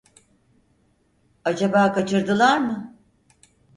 Acaba 1.45 1.91
kaçırdılar 1.93 2.57
mı? 2.57 2.97